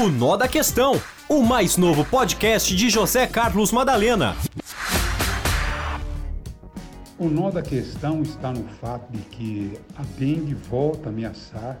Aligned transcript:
O 0.00 0.08
Nó 0.08 0.34
da 0.34 0.48
Questão, 0.48 0.94
o 1.28 1.42
mais 1.42 1.76
novo 1.76 2.06
podcast 2.06 2.74
de 2.74 2.88
José 2.88 3.26
Carlos 3.26 3.70
Madalena. 3.70 4.34
O 7.18 7.28
nó 7.28 7.50
da 7.50 7.60
questão 7.60 8.22
está 8.22 8.50
no 8.50 8.66
fato 8.80 9.12
de 9.12 9.18
que 9.18 9.78
a 9.94 10.02
dengue 10.18 10.54
volta 10.54 11.10
a 11.10 11.12
ameaçar, 11.12 11.78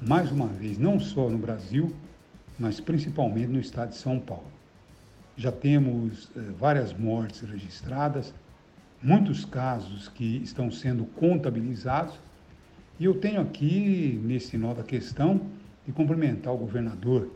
mais 0.00 0.32
uma 0.32 0.48
vez, 0.48 0.76
não 0.76 0.98
só 0.98 1.30
no 1.30 1.38
Brasil, 1.38 1.94
mas 2.58 2.80
principalmente 2.80 3.46
no 3.46 3.60
estado 3.60 3.90
de 3.90 3.96
São 3.98 4.18
Paulo. 4.18 4.50
Já 5.36 5.52
temos 5.52 6.30
eh, 6.36 6.40
várias 6.58 6.92
mortes 6.92 7.42
registradas, 7.42 8.34
muitos 9.00 9.44
casos 9.44 10.08
que 10.08 10.38
estão 10.38 10.68
sendo 10.72 11.04
contabilizados, 11.04 12.14
e 12.98 13.04
eu 13.04 13.14
tenho 13.14 13.40
aqui, 13.40 14.20
nesse 14.24 14.58
nó 14.58 14.74
da 14.74 14.82
questão, 14.82 15.40
de 15.86 15.92
cumprimentar 15.92 16.52
o 16.52 16.56
governador, 16.56 17.30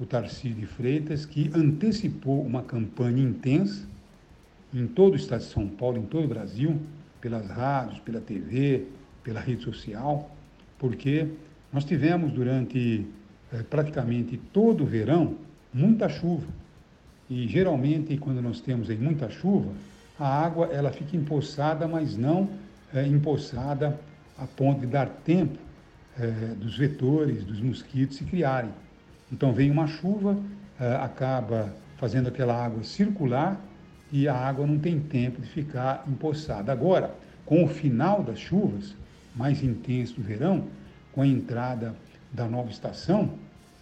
o 0.00 0.06
Tarcísio 0.06 0.54
de 0.54 0.66
Freitas, 0.66 1.26
que 1.26 1.50
antecipou 1.54 2.42
uma 2.42 2.62
campanha 2.62 3.22
intensa 3.22 3.86
em 4.72 4.86
todo 4.86 5.14
o 5.14 5.16
estado 5.16 5.40
de 5.40 5.46
São 5.46 5.66
Paulo, 5.66 5.98
em 5.98 6.06
todo 6.06 6.24
o 6.24 6.28
Brasil, 6.28 6.78
pelas 7.20 7.48
rádios, 7.48 7.98
pela 8.00 8.20
TV, 8.20 8.86
pela 9.24 9.40
rede 9.40 9.62
social, 9.62 10.30
porque 10.78 11.26
nós 11.72 11.84
tivemos 11.84 12.32
durante 12.32 13.06
eh, 13.52 13.62
praticamente 13.68 14.36
todo 14.52 14.84
o 14.84 14.86
verão 14.86 15.36
muita 15.72 16.08
chuva. 16.08 16.46
E 17.28 17.46
geralmente, 17.48 18.16
quando 18.16 18.40
nós 18.40 18.60
temos 18.60 18.88
aí 18.88 18.96
muita 18.96 19.28
chuva, 19.28 19.72
a 20.18 20.26
água 20.26 20.66
ela 20.66 20.90
fica 20.90 21.16
empoçada, 21.16 21.86
mas 21.88 22.16
não 22.16 22.48
eh, 22.94 23.06
empoçada 23.06 23.98
a 24.38 24.46
ponto 24.46 24.80
de 24.80 24.86
dar 24.86 25.08
tempo 25.24 25.58
eh, 26.18 26.54
dos 26.56 26.76
vetores, 26.78 27.44
dos 27.44 27.60
mosquitos 27.60 28.16
se 28.16 28.24
criarem. 28.24 28.70
Então 29.32 29.52
vem 29.52 29.70
uma 29.70 29.86
chuva, 29.86 30.36
eh, 30.80 30.96
acaba 30.96 31.74
fazendo 31.96 32.28
aquela 32.28 32.54
água 32.54 32.82
circular 32.82 33.60
e 34.10 34.26
a 34.26 34.34
água 34.34 34.66
não 34.66 34.78
tem 34.78 34.98
tempo 35.00 35.40
de 35.40 35.48
ficar 35.48 36.04
empoçada. 36.08 36.72
Agora, 36.72 37.14
com 37.44 37.64
o 37.64 37.68
final 37.68 38.22
das 38.22 38.38
chuvas, 38.38 38.94
mais 39.34 39.62
intenso 39.62 40.14
do 40.14 40.22
verão, 40.22 40.64
com 41.12 41.22
a 41.22 41.26
entrada 41.26 41.94
da 42.32 42.46
nova 42.46 42.70
estação, 42.70 43.30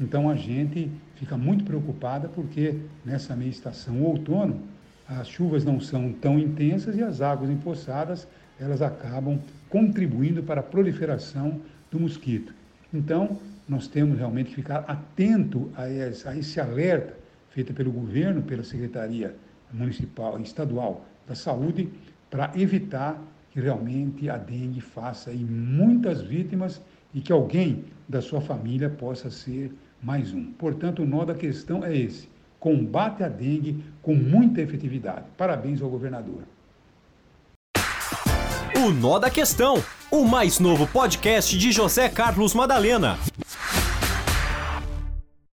então 0.00 0.28
a 0.28 0.34
gente 0.34 0.90
fica 1.16 1.36
muito 1.36 1.64
preocupada 1.64 2.28
porque 2.28 2.80
nessa 3.04 3.36
meia 3.36 3.50
estação 3.50 4.02
outono 4.02 4.60
as 5.08 5.28
chuvas 5.28 5.64
não 5.64 5.80
são 5.80 6.12
tão 6.12 6.38
intensas 6.38 6.96
e 6.96 7.02
as 7.02 7.20
águas 7.20 7.50
empoçadas 7.50 8.26
elas 8.58 8.80
acabam 8.82 9.38
contribuindo 9.68 10.42
para 10.42 10.60
a 10.60 10.64
proliferação 10.64 11.60
do 11.90 12.00
mosquito. 12.00 12.54
Então 12.92 13.38
nós 13.68 13.88
temos 13.88 14.18
realmente 14.18 14.50
que 14.50 14.56
ficar 14.56 14.84
atento 14.86 15.70
a 15.74 15.88
esse, 15.88 16.28
a 16.28 16.36
esse 16.36 16.60
alerta 16.60 17.16
feito 17.50 17.72
pelo 17.72 17.90
governo, 17.90 18.42
pela 18.42 18.64
Secretaria 18.64 19.34
Municipal 19.72 20.38
e 20.38 20.42
Estadual 20.42 21.04
da 21.26 21.34
Saúde, 21.34 21.88
para 22.30 22.52
evitar 22.56 23.20
que 23.50 23.60
realmente 23.60 24.28
a 24.28 24.36
dengue 24.36 24.80
faça 24.80 25.30
aí 25.30 25.44
muitas 25.44 26.20
vítimas 26.20 26.82
e 27.14 27.20
que 27.20 27.32
alguém 27.32 27.84
da 28.08 28.20
sua 28.20 28.40
família 28.40 28.90
possa 28.90 29.30
ser 29.30 29.72
mais 30.02 30.34
um. 30.34 30.52
Portanto, 30.52 31.02
o 31.02 31.06
nó 31.06 31.24
da 31.24 31.34
questão 31.34 31.84
é 31.84 31.96
esse: 31.96 32.28
combate 32.58 33.22
a 33.22 33.28
dengue 33.28 33.84
com 34.02 34.14
muita 34.14 34.60
efetividade. 34.60 35.26
Parabéns 35.36 35.80
ao 35.80 35.88
governador. 35.88 36.42
O 38.76 38.90
Nó 38.90 39.18
da 39.18 39.30
Questão, 39.30 39.82
o 40.10 40.26
mais 40.26 40.58
novo 40.58 40.86
podcast 40.86 41.56
de 41.56 41.72
José 41.72 42.08
Carlos 42.08 42.52
Madalena. 42.52 43.16